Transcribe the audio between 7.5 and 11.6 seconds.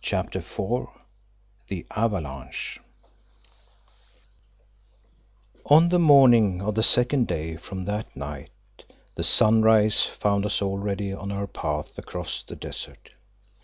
from that night the sunrise found us already on our